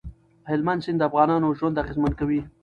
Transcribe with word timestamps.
هلمند 0.49 0.81
سیند 0.85 0.97
د 1.01 1.03
افغانانو 1.09 1.55
ژوند 1.57 1.79
اغېزمن 1.83 2.13
کوي. 2.19 2.41